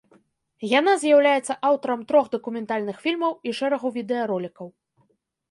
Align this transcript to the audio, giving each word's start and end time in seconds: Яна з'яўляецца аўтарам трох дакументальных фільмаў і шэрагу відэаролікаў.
Яна 0.79 0.93
з'яўляецца 1.03 1.55
аўтарам 1.69 2.01
трох 2.13 2.31
дакументальных 2.37 3.05
фільмаў 3.05 3.37
і 3.49 3.55
шэрагу 3.61 3.87
відэаролікаў. 4.01 4.67